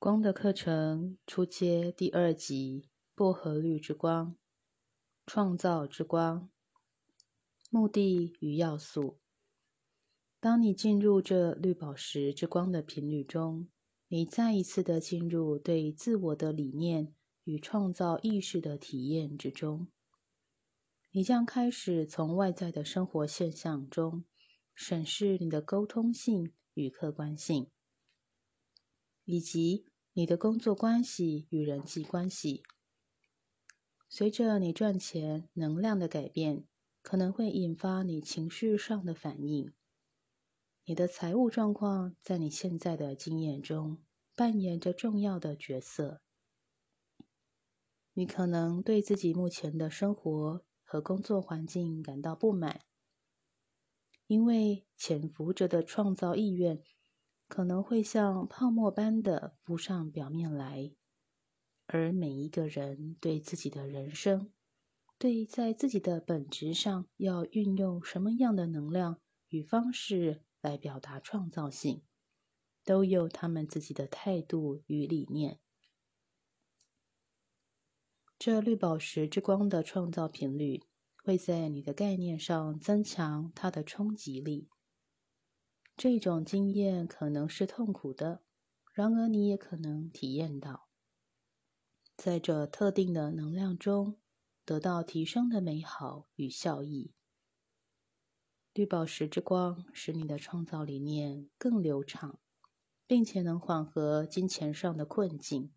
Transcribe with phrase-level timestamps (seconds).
[0.00, 4.34] 光的课程初阶第二集：薄荷绿之光，
[5.26, 6.48] 创造之光，
[7.68, 9.18] 目的与要素。
[10.40, 13.68] 当你进入这绿宝石之光的频率中，
[14.08, 17.14] 你再一次的进入对自我的理念
[17.44, 19.86] 与创造意识的体验之中。
[21.10, 24.24] 你将开始从外在的生活现象中
[24.74, 27.70] 审视你的沟通性与客观性，
[29.26, 29.84] 以及。
[30.12, 32.64] 你的工作关系与人际关系，
[34.08, 36.64] 随着你赚钱能量的改变，
[37.00, 39.72] 可能会引发你情绪上的反应。
[40.84, 44.02] 你的财务状况在你现在的经验中
[44.34, 46.20] 扮演着重要的角色。
[48.12, 52.80] 你可能对自己目前的生活和工作环境感到不满，
[54.26, 56.82] 因为潜伏着的创造意愿。
[57.50, 60.92] 可能会像泡沫般的浮上表面来，
[61.86, 64.52] 而每一个人对自己的人生，
[65.18, 72.04] 对在自己的本质上要运用什么样的能量与方式来表达创造性，
[72.84, 75.58] 都有他们自己的态度与理念。
[78.38, 80.84] 这绿宝石之光的创造频率，
[81.24, 84.68] 会在你的概念上增强它的冲击力。
[86.02, 88.40] 这种经验可能是痛苦的，
[88.94, 90.88] 然而你也可能体验到，
[92.16, 94.16] 在这特定的能量中
[94.64, 97.12] 得到提升的美好与效益。
[98.72, 102.40] 绿宝石之光使你的创造理念更流畅，
[103.06, 105.70] 并且能缓和金钱上的困境。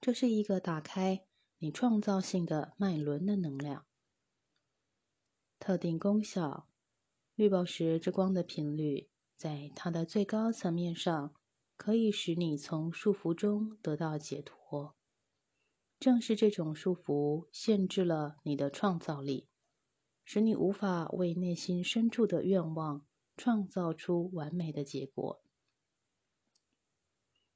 [0.00, 1.24] 这是一个打开
[1.58, 3.84] 你创造性的脉轮的能量，
[5.58, 6.69] 特定功效。
[7.40, 11.34] 绿宝石之光的频率，在它的最高层面上，
[11.78, 14.94] 可以使你从束缚中得到解脱。
[15.98, 19.48] 正是这种束缚限制了你的创造力，
[20.22, 23.06] 使你无法为内心深处的愿望
[23.38, 25.42] 创造出完美的结果。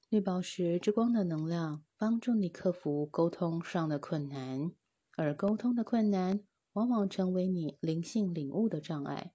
[0.08, 4.72] 绿宝石之光的能量帮助你克服沟通上的困难，
[5.14, 6.42] 而沟通的困难
[6.72, 9.34] 往往成为你灵性领悟的障碍。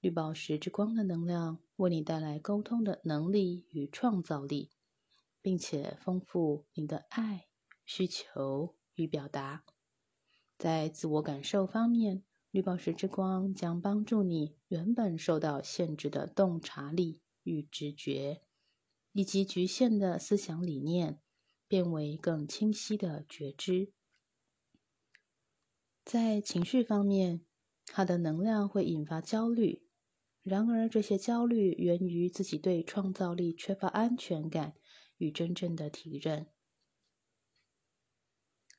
[0.00, 4.70] 绿宝石之光的能量为你带来沟通的能力与创造力，
[5.42, 7.48] 并且丰富你的爱、
[7.84, 9.62] 需求与表达。
[10.56, 18.40] 在自我感受方面，绿宝石之光将帮助你原本受到限制的洞察力与直觉，
[19.12, 21.20] 以及局限的思想理念，
[21.68, 23.92] 变为更清晰的觉知。
[26.06, 27.44] 在情绪方面，
[27.84, 29.89] 它的能量会引发焦虑。
[30.42, 34.74] 然而，这些焦虑源于自己对创造力缺乏安全感
[35.18, 36.46] 与真正的体认。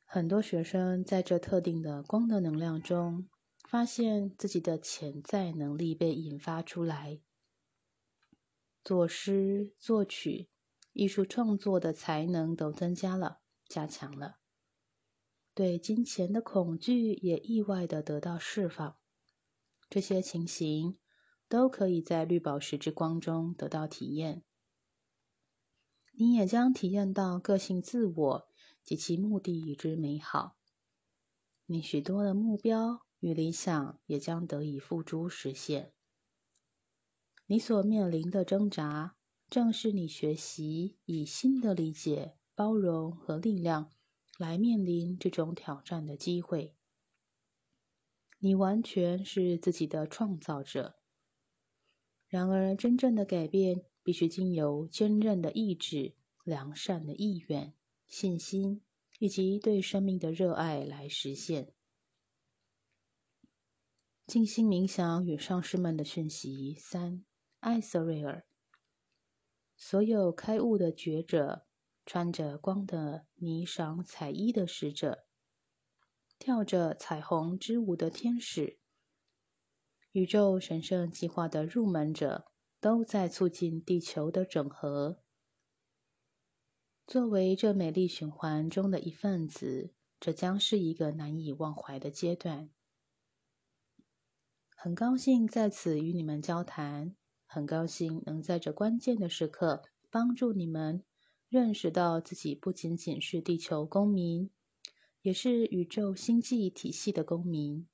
[0.03, 3.29] 很多学生在这特定的光的能量中，
[3.69, 7.21] 发现自己的潜在能力被引发出来，
[8.83, 10.49] 作诗、作曲、
[10.93, 14.39] 艺术创作的才能都增加了、加强了。
[15.53, 18.97] 对金钱的恐惧也意外的得到释放。
[19.87, 20.97] 这些情形。
[21.51, 24.45] 都可以在绿宝石之光中得到体验。
[26.13, 28.47] 你也将体验到个性自我
[28.81, 30.55] 及其目的之美好。
[31.65, 35.91] 你许多的目标与理想也将得以付诸实现。
[37.47, 39.17] 你所面临的挣扎，
[39.49, 43.91] 正是你学习以新的理解、包容和力量
[44.37, 46.77] 来面临这种挑战的机会。
[48.39, 51.00] 你完全是自己的创造者。
[52.31, 56.13] 然而，真正的改变必须经由坚韧的意志、
[56.45, 57.73] 良善的意愿、
[58.07, 58.81] 信心
[59.19, 61.73] 以及对生命的热爱来实现。
[64.25, 67.25] 静心冥想与上师们的讯息三：
[67.59, 68.45] 艾瑟瑞尔。
[69.75, 71.65] 所有开悟的觉者，
[72.05, 75.25] 穿着光的霓裳彩衣的使者，
[76.39, 78.79] 跳着彩虹之舞的天使。
[80.13, 85.21] 宇宙神圣计划的入门者都在促进地球的整合。
[87.07, 92.69] 作为这美丽循环中的一份子，这将是一个难以忘怀的阶段。
[94.75, 97.15] 很高兴在此与你们交谈，
[97.45, 101.05] 很高兴能在这关键的时刻帮助你们
[101.47, 104.49] 认识到自己不仅仅是地球公民，
[105.21, 107.87] 也是宇宙星际体系的公民。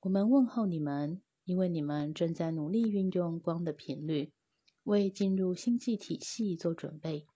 [0.00, 1.22] 我们问候你们。
[1.50, 4.32] 因为你们正在努力运用光的频率，
[4.84, 7.26] 为进入星际体系做准备。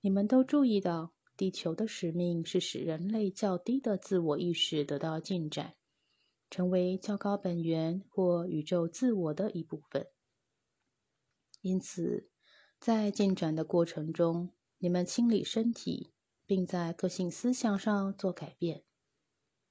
[0.00, 5.74] 你们都注意到，地球的使命是使人类较低的自我意识得到进展，
[6.48, 10.06] 成为较高本源或宇宙自我的一部分。
[11.60, 12.30] 因此，
[12.78, 16.14] 在进展的过程中，你们清理身体，
[16.46, 18.82] 并在个性思想上做改变。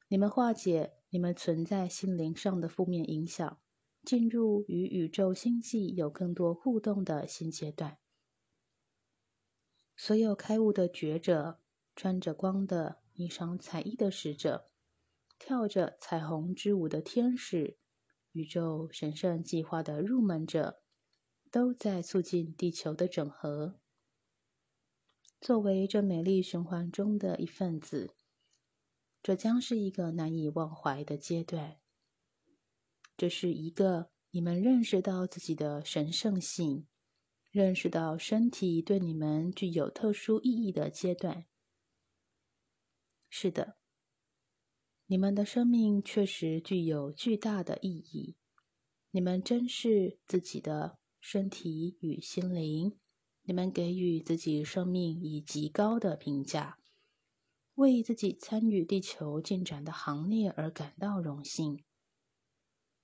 [0.07, 3.59] 你们化解你们存在心灵上的负面影响。
[4.05, 7.97] 进入与宇宙星际有更多互动的新阶段。
[9.95, 11.59] 所有开悟的觉者，
[11.95, 14.71] 穿着光的、霓裳彩衣的使者，
[15.37, 17.77] 跳着彩虹之舞的天使，
[18.31, 20.81] 宇宙神圣计划的入门者，
[21.51, 23.79] 都在促进地球的整合。
[25.41, 28.15] 作为这美丽循环中的一份子，
[29.21, 31.79] 这将是一个难以忘怀的阶段。
[33.17, 36.87] 这是一个你们认识到自己的神圣性，
[37.51, 41.45] 认识到身体对你们具有特殊意义的阶段。
[43.29, 43.77] 是的，
[45.07, 48.37] 你们的生命确实具有巨大的意义。
[49.11, 52.97] 你们珍视自己的身体与心灵，
[53.41, 56.77] 你们给予自己生命以极高的评价，
[57.79, 61.81] 为自己参与地球进展的行列而感到荣幸。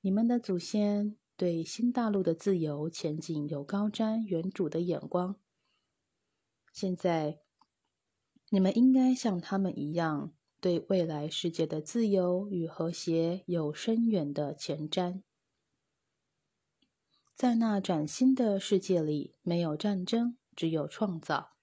[0.01, 5.37] 你们的祖先对新大陆的自由前景有高瞻远瞩的眼光。
[6.73, 7.39] 现在，
[8.49, 15.21] 你们应该像他们一样，对未来世界的自由与和谐有深远的前瞻。
[17.33, 21.54] 在那崭新的世界里，没有战争，只有创造。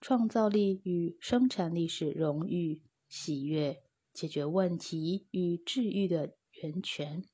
[0.00, 3.82] 创造力与生产力是荣誉、喜悦、
[4.12, 6.34] 解决问题与治愈的。
[6.62, 7.24] 源泉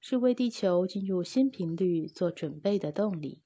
[0.00, 3.42] 是为地球进入新频率做准备的动力。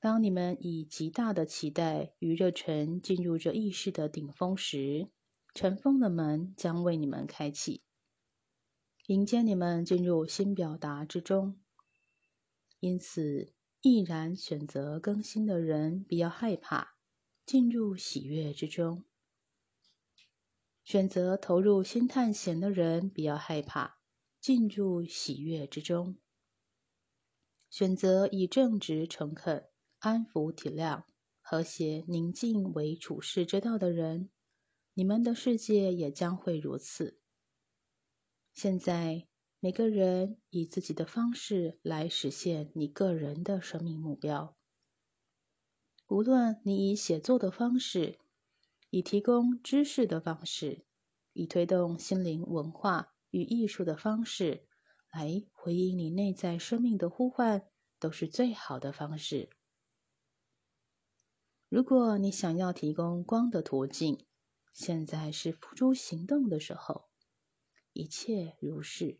[0.00, 5.10] 当你们以极大的期待与热忱进入这意识的顶峰时，
[5.54, 7.82] 尘封的门将为你们开启，
[9.06, 11.60] 迎接你们进入新表达之中。
[12.80, 13.52] 因此，
[13.88, 16.96] 毅然选择更新的人比较害怕
[17.44, 19.04] 进入喜悦之中。
[20.82, 24.00] 选择投入新探险的人比较害怕
[24.40, 26.18] 进入喜悦之中。
[27.70, 29.68] 选择以正直、诚恳、
[30.00, 31.04] 安抚、体谅、
[31.40, 34.30] 和谐、宁静为处世之道的人，
[34.94, 37.20] 你们的世界也将会如此。
[38.52, 39.28] 现在，
[39.60, 44.56] 每个人以自己的方式来实现你个人的生命目标。
[46.08, 48.18] 无论你以写作的方式。
[48.90, 50.86] 以提供知识的方式，
[51.32, 54.68] 以推动心灵文化与艺术的方式
[55.10, 57.68] 来回应你内在生命的呼唤，
[57.98, 59.50] 都是最好的方式。
[61.68, 64.24] 如果你想要提供光的途径，
[64.72, 67.08] 现在是付诸行动的时候。
[67.92, 69.18] 一切如是。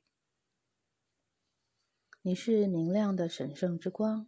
[2.27, 4.27] 你是明亮的神圣之光，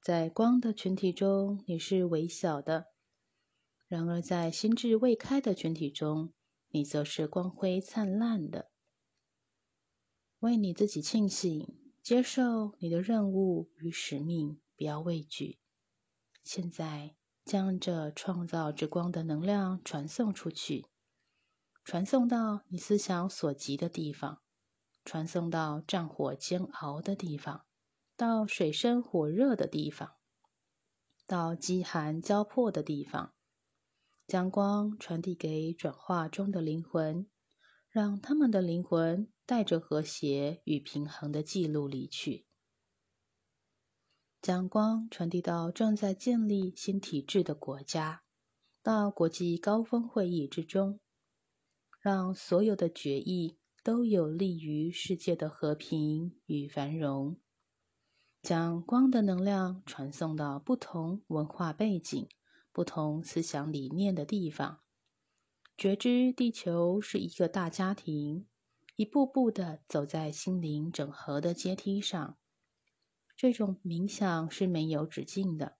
[0.00, 2.92] 在光的群体中，你是微小的。
[3.88, 6.32] 然而，在心智未开的群体中，
[6.68, 8.70] 你则是光辉灿烂的。
[10.38, 15.58] 为你自己庆幸，接受你的任务与使命，不要畏惧。
[16.44, 20.86] 现在，将这创造之光的能量传送出去，
[21.82, 24.42] 传送到你思想所及的地方，
[25.06, 27.64] 传送到战火煎熬的地方，
[28.16, 30.16] 到水深火热的地方，
[31.28, 33.32] 到饥寒交迫的地方。
[34.26, 37.30] 将光传递给转化中的灵魂，
[37.88, 42.48] 让他们的灵魂带着和谐与平衡的记录离去。
[44.42, 48.24] 将光传递到正在建立新体制的国家，
[48.82, 50.98] 到国际高峰会议之中，
[52.00, 57.36] 让所有的决议都有利于世界的和平与繁荣。
[58.42, 62.28] 将光的能量传送到不同文化背景。
[62.72, 64.80] 不同思想理念的地方，
[65.78, 68.48] 觉知地球是一个大家庭，
[68.96, 72.36] 一步步的走在心灵整合的阶梯上。
[73.36, 75.76] 这种冥想是没有止境的。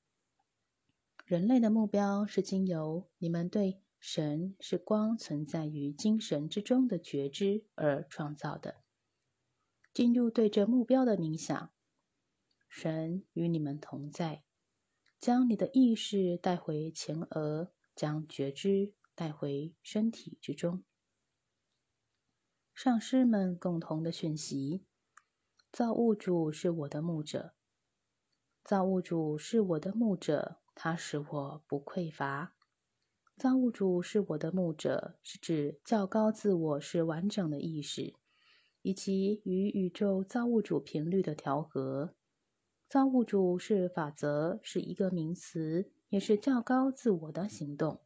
[1.25, 8.83] 人类的目标是经由你们对神是光存在于精神之中的觉知而创造的。
[9.93, 11.73] 进入对这目标的冥想，
[12.69, 14.45] 神与你们同在。
[15.19, 20.85] 将你的意识带回前额，将觉知带回身体之中。
[22.75, 24.85] 上师们共同的讯息：
[25.73, 27.55] 造物主是我的牧者，
[28.62, 32.56] 造物主是我的牧者，他使我不匮乏。
[33.37, 38.14] 造物主是我的牧者，是指较高自我是完整的意识，
[38.81, 42.14] 以及与宇宙造物主频率的调和。
[42.88, 48.00] 造物主是法则，是一个名词，也是较高自我的行动。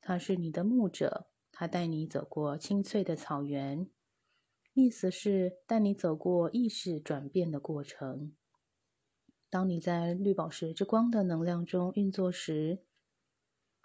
[0.00, 3.90] 他是你的牧者，他带你走过青翠的草原，
[4.74, 8.32] 意思是带你走过意识转变的过程。
[9.48, 12.84] 当你在绿宝石之光的能量中运作时，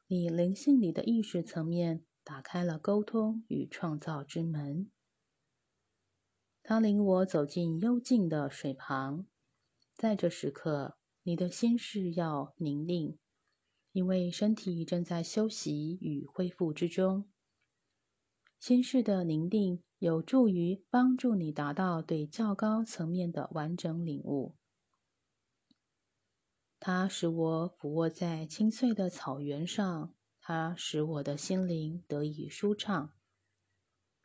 [0.08, 4.92] 你灵性里的意识层面打开了沟通与创造之门。
[6.62, 9.26] 他领我走进幽静的水旁，
[9.96, 13.18] 在这时刻，你的心事要宁静，
[13.94, 17.28] 因为身体正在休息与恢复之中。
[18.60, 24.56] 心事的宁静有助于帮助你达到对较高层面的完整领悟。
[26.88, 33.12] 它使我俯卧在青翠的草原上，它使我的心灵得以舒畅。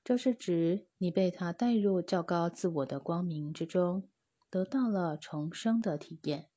[0.05, 4.11] 这是指你被它带入较高自我的光明之中，
[4.51, 6.51] 得到了重生的体验。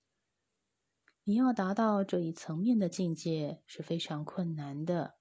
[1.24, 5.16] 你要达到这一层面的境界是非常困难的，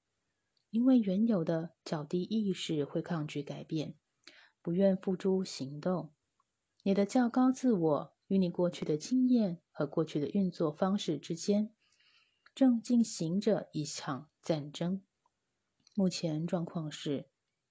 [0.70, 3.94] 因为原有的较低意识会抗拒改变，
[4.60, 6.12] 不愿付诸行动。
[6.82, 8.16] 你的较高自我。
[8.32, 11.74] 与你过去的经验和过去的运作方式之间，
[12.54, 15.02] 正进行着一场战争。
[15.94, 17.28] 目前状况是，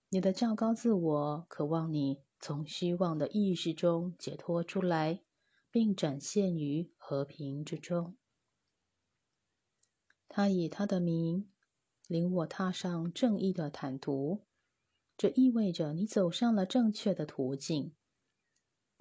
[0.10, 5.24] 你的较高自我渴望你从虚妄的意识中解脱出来，
[5.72, 8.16] 并展现于和平之中。
[10.28, 11.50] 他以他的名
[12.08, 14.46] 领我踏上正义的坦途，
[15.18, 17.96] 这意味着你走上了正确的途径。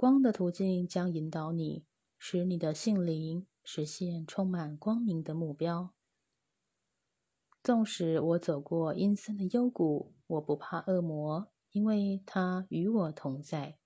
[0.01, 1.85] 光的途径将引导你，
[2.17, 5.93] 使你的性灵实现充满光明的目标。
[7.63, 13.77] 纵使我走过阴森的幽谷，我不怕恶魔，因为他与我同在。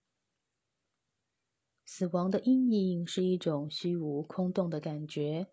[1.85, 5.49] 死亡的阴影是一种虚无空洞的感觉，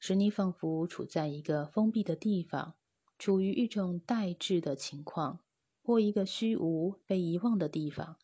[0.00, 2.76] 使你仿佛处在一个封闭的地方，
[3.18, 5.44] 处于一种待滞的情况，
[5.82, 8.16] 或一个虚无被遗忘的地方。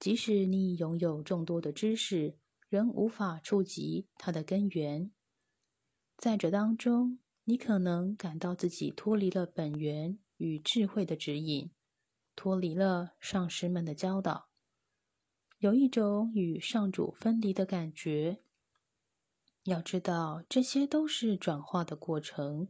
[0.00, 2.38] 即使你拥有众多的知识，
[2.70, 5.12] 仍无法触及它的根源。
[6.16, 11.70] 在这当中，你可能感到自己脱离了本源与智慧的指引，
[12.34, 14.48] 脱离了上师们的教导，
[15.58, 18.42] 有一种与上主分离的感觉。
[19.64, 22.68] 要知道，这些都是转化的过程，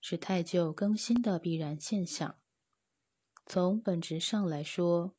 [0.00, 2.38] 是太旧更新的必然现象。
[3.44, 5.14] 从本质上来说，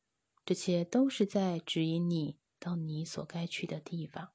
[0.46, 4.30] 这些都是在指引你到你所该去的地方。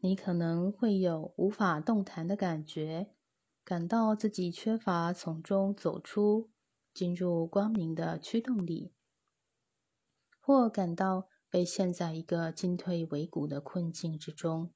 [0.00, 3.14] 你可能会有无法动弹的感觉，
[3.64, 6.50] 感到自己缺乏从中走出、
[6.92, 8.92] 进入光明的驱动力，
[10.40, 14.72] 或感到被陷在一个进退维谷的困境之中。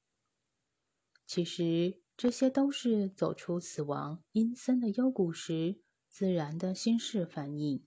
[1.25, 7.85] 其实，这些都是走出死亡阴森的幽谷时自然的心事反应。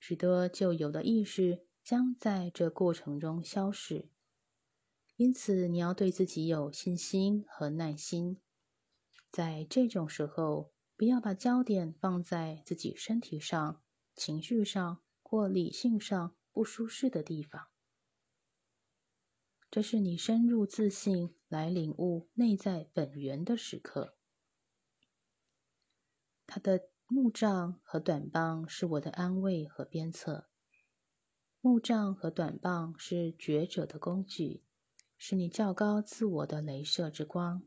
[0.00, 4.08] 许多旧有的意识将在这过程中消逝，
[5.16, 8.40] 因此你要对自己有信心和耐心。
[9.30, 13.82] 在这种时候，不要把焦点放在自己身体上、
[14.16, 17.68] 情绪上或理性上不舒适的地方。
[19.70, 24.16] 这是你深入自信来领悟内在本源的时刻。
[26.46, 26.89] 他的。
[27.12, 30.48] 木杖和短棒是我的安慰和鞭策。
[31.60, 34.62] 木杖和短棒是觉者的工具，
[35.18, 37.64] 是你较高自我的镭射之光。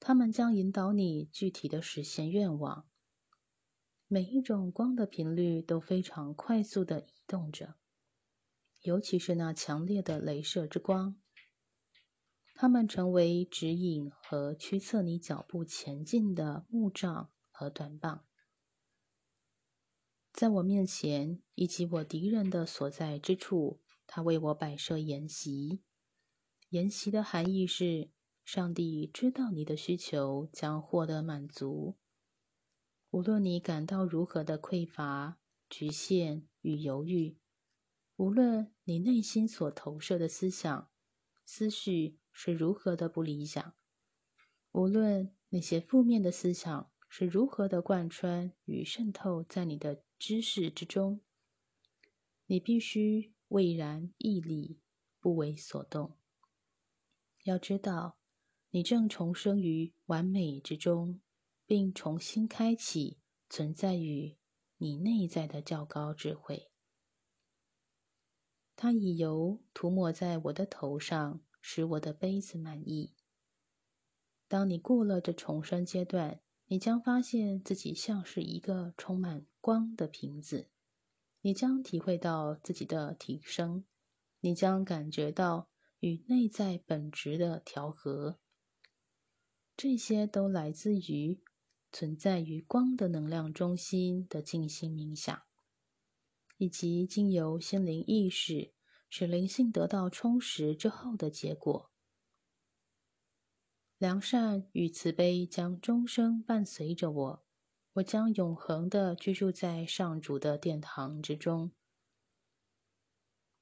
[0.00, 2.88] 它们将引导你具体的实现愿望。
[4.08, 7.74] 每一种光的频率都非常快速的移动着，
[8.80, 11.20] 尤其是那强烈的镭射之光。
[12.54, 17.30] 它们成为指引和驱策你脚步前进的木杖。
[17.62, 18.24] 和短棒，
[20.32, 25.80] 在我面前以及我敌人的所在之处，他为我摆设筵席。
[26.70, 28.10] 筵席的含义是，
[28.42, 31.96] 上帝知道你的需求将获得满足，
[33.10, 35.38] 无论你感到如何的匮乏、
[35.70, 37.38] 局限与犹豫，
[38.16, 40.90] 无论你内心所投射的思想、
[41.44, 43.76] 思绪是如何的不理想，
[44.72, 46.91] 无论那些负面的思想。
[47.14, 51.20] 是如何的贯穿与渗透在你的知识之中？
[52.46, 54.80] 你必须巍然屹立，
[55.20, 56.16] 不为所动。
[57.44, 58.16] 要知道，
[58.70, 61.20] 你正重生于完美之中，
[61.66, 63.18] 并重新开启
[63.50, 64.38] 存在于
[64.78, 66.70] 你内在的较高智慧。
[68.74, 73.12] 它以油涂抹在我的头上，使我的杯子满意。
[74.48, 76.40] 当你过了这重生阶段，
[76.72, 80.70] 你将发现自己像是一个充满光的瓶子。
[81.42, 83.84] 你将体会到自己的提升，
[84.40, 85.68] 你将感觉到。
[86.00, 88.40] 与内在本质的调和，
[89.76, 91.40] 这些都来自于
[91.92, 95.42] 存在于光的能量中心的静心冥想，
[96.56, 98.72] 以及经由心灵意识
[99.08, 101.91] 使灵性得到充实之后的结果。
[104.02, 107.44] 良善与慈悲将终生伴随着我，
[107.92, 111.70] 我将永恒的居住在上主的殿堂之中。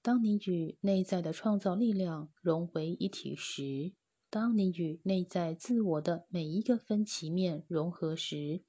[0.01, 3.93] 当你与内在的创造力量融为一体时，
[4.31, 8.65] 当你与内在自我的每一个分歧面融合时，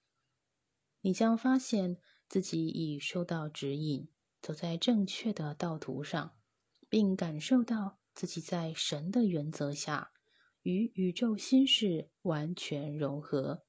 [1.00, 1.96] 你将发现
[2.28, 4.10] 自己已受到指引，
[4.42, 6.34] 走在正确的道途上，
[6.90, 10.12] 并感受到自己在神的原则下
[10.64, 13.64] 与宇宙心事完全融合。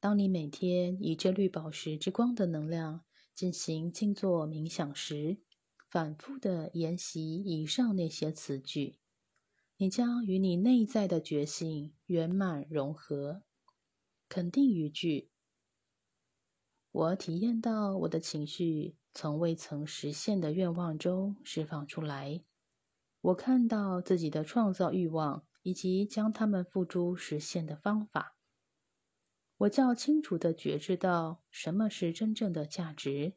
[0.00, 3.04] 当你每天以这绿宝石之光的能量
[3.34, 5.38] 进行静坐冥想时，
[5.90, 8.98] 反复的研习以上那些词句，
[9.76, 13.42] 你将与你内在的觉性圆满融合。
[14.28, 15.30] 肯定语句：
[16.92, 22.42] 我体验到我的情绪从未曾实现的愿望中释放出来。
[23.20, 28.36] 我看到自己的创造欲望以及将它们付诸实现的方法。
[29.58, 33.34] 我较清楚的觉知到什么是真正的价值。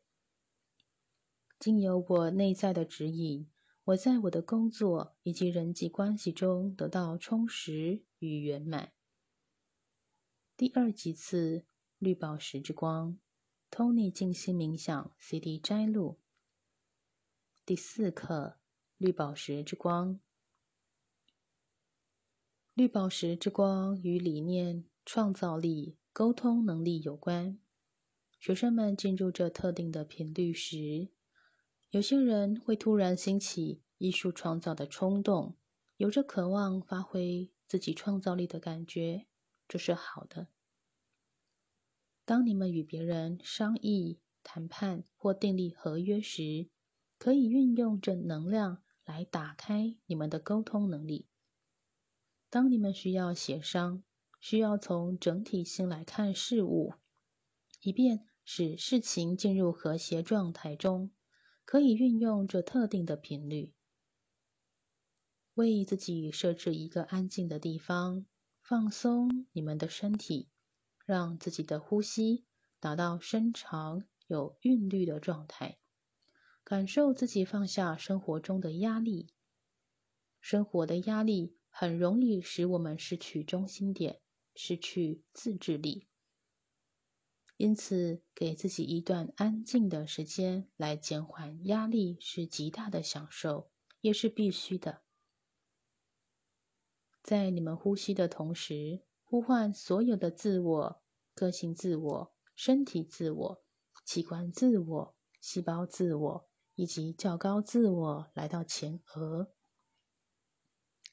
[1.60, 3.50] 经由我内在的指引，
[3.84, 8.94] 我在我的工作以及人际关系中得到充实与圆满。
[10.56, 11.66] 第二几次
[11.98, 13.20] 绿宝石之光
[13.70, 16.22] ，Tony 静心冥想 CD 摘录。
[17.66, 18.60] 第四课
[19.04, 20.22] 绿宝石之光，
[22.74, 27.60] 绿宝石之光与理念、创造力、沟通能力有关。
[28.40, 31.10] 学生们进入这特定的频率时。
[31.90, 35.58] 有些人会突然兴起艺术创造的冲动，
[35.98, 39.28] 有着渴望发挥自己创造力的感觉，
[39.68, 40.48] 这是好的。
[42.24, 46.70] 当你们与别人商议、谈判或订立合约时，
[47.18, 51.28] 可以运用这能量来打开你们的沟通能力。
[52.50, 54.04] 当你们需要协商，
[54.40, 56.94] 需要从整体性来看事物，
[57.82, 61.12] 以便使事情进入和谐状态中。
[61.66, 63.74] 可以运用这特定的频率，
[65.54, 68.26] 为自己设置一个安静的地方，
[68.62, 70.50] 放松你们的身体，
[71.06, 72.44] 让自己的呼吸
[72.82, 75.78] 达到深长有韵律的状态，
[76.64, 79.30] 感受自己放下生活中的压力。
[80.40, 84.22] 生活的压力很容易使我们失去中心点，
[84.56, 86.08] 失去自制力。
[87.58, 93.70] 因此，给自己一段安静的时间来减缓压力是极大的享受，
[94.02, 95.02] 也是必须的。
[97.22, 101.02] 在你们呼吸的同时，呼唤所有的自我、
[101.36, 103.64] 个性自我、身体自我、
[104.04, 109.52] 器官自我、细胞自我以及较高自我来到前额。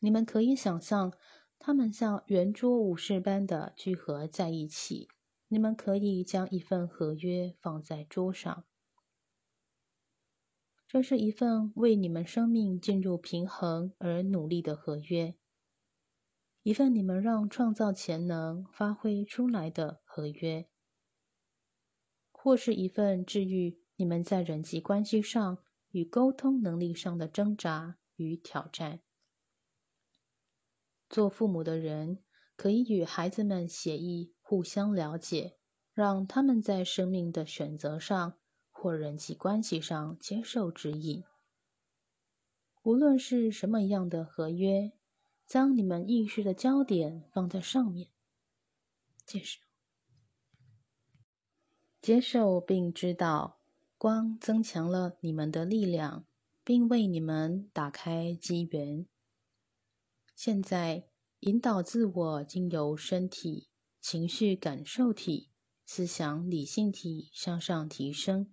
[0.01, 1.12] 你们可以想象，
[1.59, 5.09] 他们像圆桌武士般的聚合在一起。
[5.53, 8.64] 你们可以将一份合约放在桌上，
[10.87, 15.35] 这是一份为你们生命进入平衡而努力的合约，
[16.62, 20.68] 一份你们让创造潜能发挥出来的合约，
[22.31, 25.59] 或是一份治愈你们在人际关系上
[25.91, 29.01] 与沟通能力上的挣扎与挑战。
[31.11, 32.25] 做父母的人
[32.57, 34.33] 可以与孩子们协议。
[34.41, 35.59] 互相了解，
[35.93, 38.37] 让他们在生命的选择上
[38.71, 41.23] 或人际关系上接受指引。
[42.83, 44.91] 无论是什么样的合约，
[45.47, 48.09] 将你们意识的焦点放在上面，
[49.25, 49.61] 接受，
[52.03, 53.60] 接受并知道，
[54.01, 56.25] 光增强了你们的力量，
[56.65, 59.05] 并为你们打开机缘。
[60.35, 61.05] 现在，
[61.41, 63.69] 引导自我经由身体。
[64.01, 65.51] 情绪感受体、
[65.85, 68.51] 思想理性体向上提升，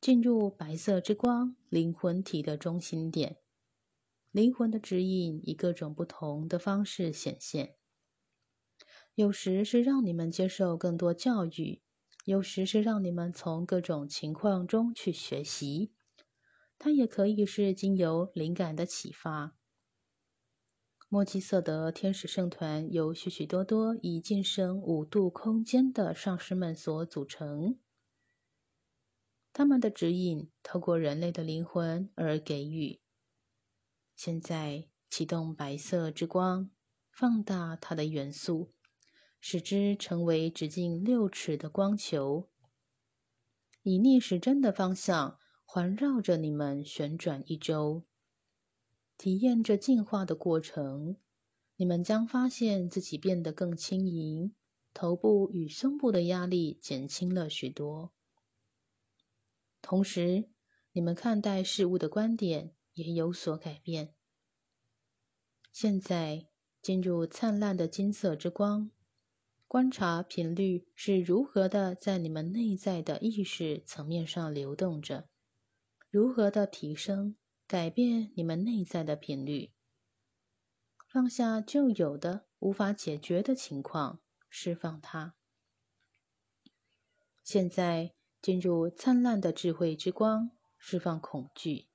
[0.00, 3.36] 进入白色之光灵魂体的中心点。
[4.32, 7.76] 灵魂的指引以各种不同的方式显现，
[9.14, 11.80] 有时是让你们接受更多教育，
[12.30, 15.90] 有时是让你们从各种情况中去学习。
[16.78, 19.56] 它也可以是经由灵感的启发。
[21.08, 27.80] 莫基瑟德天使圣团由许许多多以晋升五度空间的上师们所组成，
[29.52, 33.00] 他们的指引透过人类的灵魂而给予。
[34.14, 36.70] 现在启动白色之光，
[37.10, 38.72] 放大它的元素，
[39.40, 42.48] 使之成为直径六尺的光球，
[43.82, 48.04] 以逆时针的方向环绕着你们旋转一周，
[49.16, 51.16] 体验着进化的过程。
[51.76, 54.54] 你们将发现自己变得更轻盈，
[54.92, 58.12] 头部与胸部的压力减轻了许多。
[59.80, 60.50] 同时，
[60.92, 62.74] 你们看待事物的观点。
[62.94, 64.14] 也有所改变。
[65.72, 66.48] 现在
[66.82, 68.90] 进入灿烂的金色之光，
[69.70, 75.28] 观察频率是如何的在你们内在的意识层面上流动着，
[76.10, 77.36] 如何的提升、
[77.68, 79.70] 改变你们内在的频率，
[81.08, 85.36] 放下旧有的无法解决的情况，释放它。
[87.44, 91.86] 现在进入灿烂的智慧之光，释放恐惧。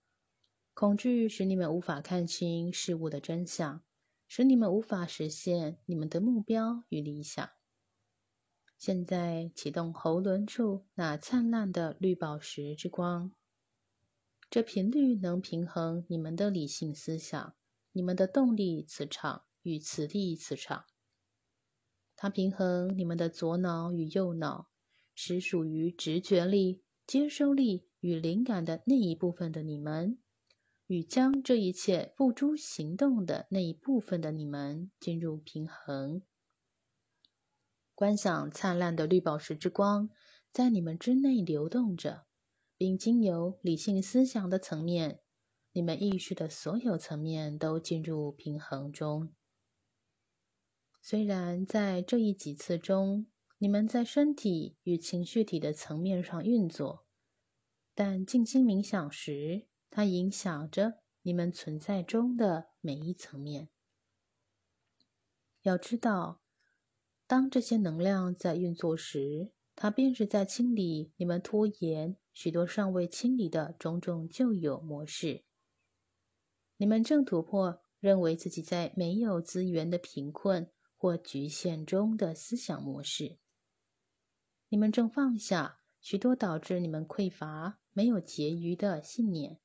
[0.73, 3.83] 恐惧使你们无法看清事物的真相，
[4.29, 7.49] 使你们无法实现你们的目标与理想。
[8.77, 13.31] 现在启动喉轮处那灿烂的绿宝石之光，
[14.49, 17.55] 这频率能平衡你们的理性思想、
[17.93, 20.85] 你们的动力磁场与磁力磁场。
[22.15, 24.67] 它平衡你们的左脑与右脑，
[25.13, 30.17] 使属于直觉力、接收力与灵感的那一部分的你们。
[30.87, 36.21] 与将这一切付诸行动的那一部分的你们进入平衡，
[37.95, 40.09] 观想灿烂的绿宝石之光
[40.51, 42.25] 在你们之内流动着，
[42.77, 45.21] 并经由理性思想的层面，
[45.71, 49.33] 你们意识的所有层面都进入平衡中。
[51.01, 53.27] 虽然在这一几次中，
[53.57, 57.05] 你们在身体与情绪体的层面上运作，
[57.93, 59.67] 但静心冥想时。
[59.91, 63.69] 它影响着你们存在中的每一层面。
[65.61, 66.41] 要知道，
[67.27, 75.43] 当这些能量在运作时，它便是在清理你们拖延许多尚未清理的种种旧有模式。
[76.77, 83.37] 你们正突破认为自己在没有资源的贫困或局限中的思想模式。
[84.69, 89.59] 你们正放下许多导致你们匮乏、没有结余的信念。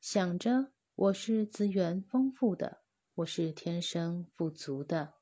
[0.00, 2.82] 想着我是资源丰富的，
[3.16, 5.14] 我是天生富足的，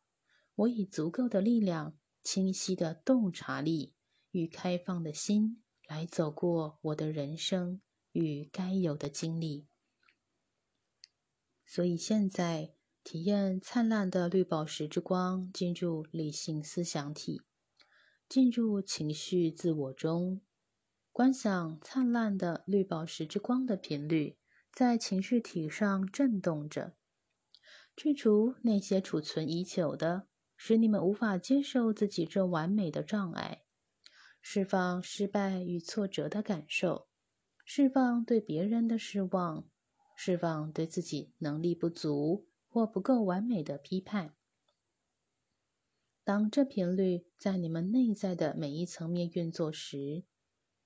[0.59, 3.95] 我以足够的力量、清晰的洞察力
[4.33, 9.69] 与开放的心来走过我的人生与该有的经历。
[11.65, 12.73] 所以现在
[13.05, 17.41] 体验灿烂的绿宝石之光进入理性思想体，
[18.29, 20.41] 进入情绪自我中，
[21.13, 24.37] 观想灿烂的绿宝石之光的频率。
[24.73, 26.95] 在情绪体上震动着，
[27.97, 30.28] 去除那些储存已久的、
[30.59, 33.63] 使你们无法接受自己这完美的障碍，
[34.43, 37.09] 释放失败与挫折的感受，
[37.65, 39.67] 释放对别人的失望，
[40.17, 44.35] 释放对自己能力不足或不够完美的批判。
[46.25, 50.25] 当这频率在你们内在的每一层面运作时，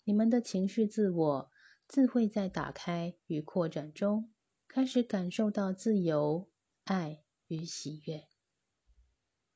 [0.05, 1.51] 你们的情绪自我。
[1.89, 4.33] 自会在打开与扩展中，
[4.67, 6.49] 开始感受到自由、
[6.85, 8.32] 爱与喜悦。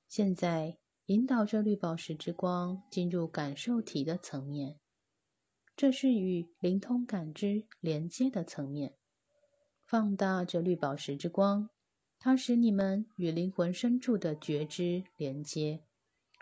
[0.09, 4.79] 现在引导着绿宝石之光进入感受体的层面，
[5.77, 8.95] 这是与灵通感知连接的层面。
[9.85, 11.71] 放大这绿宝石之光，
[12.19, 15.85] 它使你们与灵魂深处的觉知连接，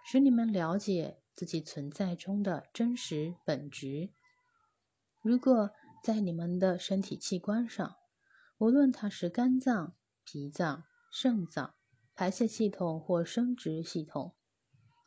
[0.07, 4.11] 使你们了解自己存在中的真实本质。
[5.21, 5.71] 如果
[6.03, 7.97] 在你们的身体器官上，
[8.59, 11.75] 无论它是肝脏、脾脏、肾脏、
[12.15, 14.35] 排泄系统或生殖系统，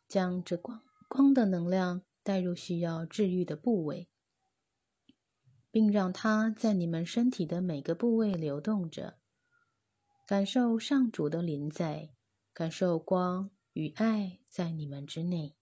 [0.07, 4.09] 将这光光的能量带入需要治愈的部位，
[5.71, 9.17] 并让它在你们身体的每个部位流动着，
[10.25, 12.13] 感受上主的临在，
[12.53, 15.55] 感受光与爱在你们之内。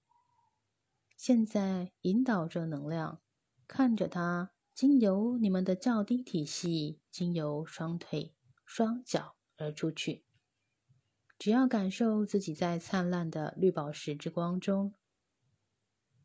[1.15, 3.21] 现在引导着能量，
[3.67, 4.51] 看着它。
[4.73, 10.24] 经由你们的较低体系，经由双腿、双脚而出去。
[11.45, 14.95] 只要感受自己在灿烂的绿宝石之光中。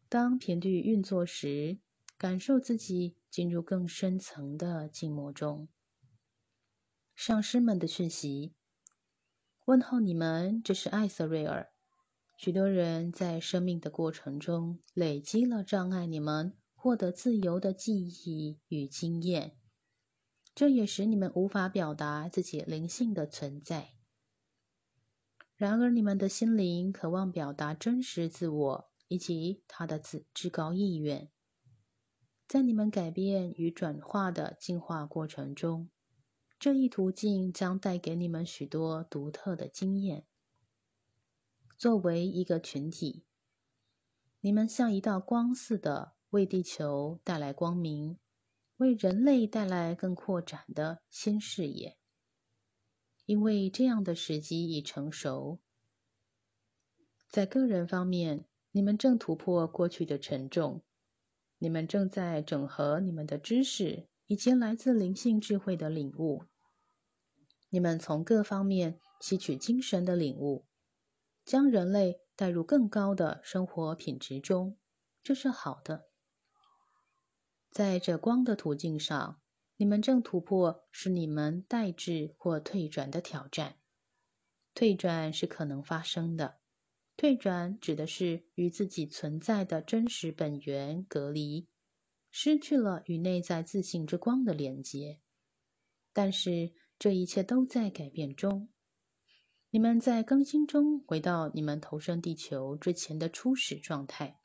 [0.09, 1.78] 当频率运作时，
[2.16, 5.68] 感受自己进入更深层的静默中。
[7.14, 8.54] 上师们的讯息，
[9.66, 11.70] 问候你们，这是艾瑟瑞尔。
[12.38, 16.56] 许多人在生命的过程中累积了障碍，你们。
[16.72, 19.54] 获得自由的记忆与经验，
[20.54, 24.00] 这也使你们无法表达自己灵性的存在。
[25.61, 31.31] 然而，你们的心灵渴望表达真实自我以及他的至至高意愿。
[32.49, 35.90] 在你们改变与转化的进化过程中，
[36.59, 40.25] 这一途径将带给你们许多独特的经验。
[41.77, 43.27] 作为一个群体，
[44.40, 46.14] 你们像一道光似的。
[46.31, 48.18] 为地球带来光明，
[48.79, 51.99] 为人类带来更扩展的新视野。
[53.31, 55.61] 因为这样的时机已成熟。
[57.29, 60.83] 在个人方面，你们正突破过去的沉重，
[61.57, 66.43] 你们正在整合你们的知识以及来自灵性智慧的领悟。
[67.69, 70.66] 你们从各方面吸取精神的领悟，
[71.45, 74.77] 将人类带入更高的生活品质中，
[75.23, 76.09] 这是好的。
[77.71, 79.39] 在这光的途径上，
[79.81, 83.77] 你们正突破是你们代志或退转的挑战。
[84.75, 86.61] 退转是可能发生的。
[87.16, 91.66] 退转指的是与自己存在的真实本源隔离，
[92.31, 95.23] 失去了与内在自信之光的连接。
[96.12, 98.69] 但是这一切都在改变中。
[99.71, 104.43] 你们在更新中回到你们投身地球之前的初始状态。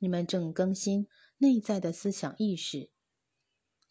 [0.00, 1.06] 你们正更新。
[1.38, 2.90] 内在的思想意识，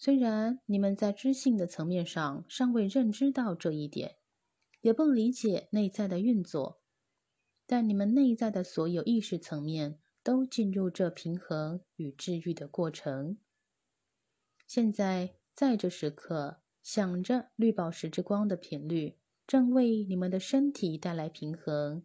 [0.03, 4.17] 虽然你们在知性的层面上尚未认知到这一点，
[4.81, 6.81] 也不理解内在的运作，
[7.65, 13.37] 但你们内在的所有意识层面都进入这平衡与治愈的过程。
[14.67, 22.03] 现在，在这时刻，想着绿宝石之光的频率正为你们的身体带来平衡，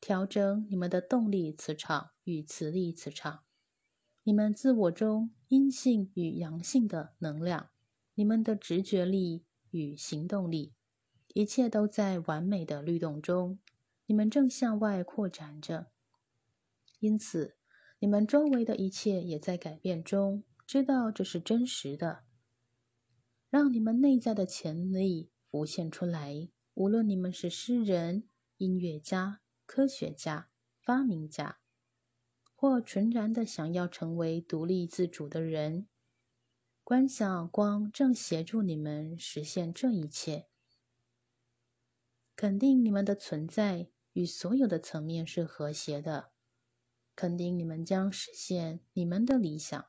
[0.00, 3.43] 调整你们的动力磁场与磁力磁场。
[4.26, 7.68] 你们自我中阴性与阳性的能量，
[8.14, 10.72] 你们的直觉力与行动力，
[11.34, 13.58] 一切都在完美的律动中。
[14.06, 15.90] 你们正向外扩展着，
[17.00, 17.56] 因此，
[17.98, 20.42] 你们周围的一切也在改变中。
[20.66, 22.24] 知道这是真实的，
[23.50, 26.48] 让你们内在的潜力浮现出来。
[26.72, 30.48] 无论你们是诗人、音乐家、科学家、
[30.80, 31.58] 发明家。
[32.64, 35.86] 或纯然的想要成为独立自主的人，
[36.82, 40.46] 观想光正协助你们实现这一切。
[42.34, 46.30] 肯定你们的存在与所有的层面是和谐的，
[47.14, 49.84] 肯定你们将实现你们的理想，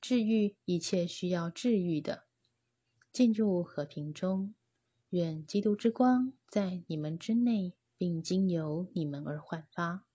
[0.00, 2.24] 治愈一切需要治愈的，
[3.12, 4.56] 进入和平中。
[5.10, 10.09] 愿基督之光在你们之内，并经由你们而焕发。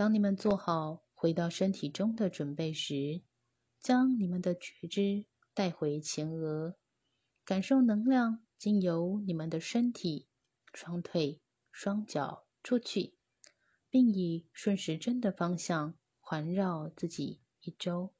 [0.00, 3.20] 当你们做好回到身体中的准备时，
[3.80, 6.78] 将你们的觉知带回前额，
[7.44, 10.26] 感受能量经由你们的身体、
[10.72, 13.18] 双腿、双脚出去，
[13.90, 18.14] 并以顺时针的方向环绕自己一周。